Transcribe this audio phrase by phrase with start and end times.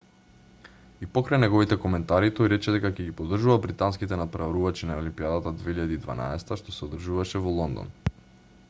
[1.07, 6.59] и покрај неговите коментари тој рече дека ќе ги поддржува британските натпреварувачи на олимпијадата 2012
[6.63, 7.95] што се одржуваше во лондон